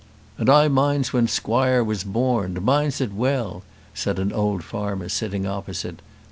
[0.39, 3.61] "And I minds when squoire was borned; minds it well,"
[3.93, 5.99] said an old farmer sitting opposite.